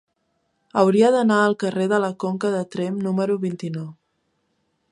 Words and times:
Hauria 0.81 1.11
d'anar 1.15 1.37
al 1.41 1.55
carrer 1.63 1.85
de 1.91 1.99
la 2.05 2.09
Conca 2.23 2.51
de 2.55 2.63
Tremp 2.77 2.97
número 3.09 3.37
vint-i-nou. 3.45 3.87